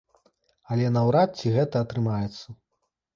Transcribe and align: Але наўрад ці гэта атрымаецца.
Але 0.75 0.87
наўрад 0.95 1.29
ці 1.41 1.51
гэта 1.57 1.83
атрымаецца. 1.85 2.45